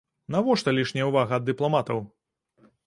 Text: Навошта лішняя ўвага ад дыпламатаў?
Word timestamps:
Навошта 0.35 0.73
лішняя 0.77 1.05
ўвага 1.11 1.33
ад 1.41 1.47
дыпламатаў? 1.51 2.05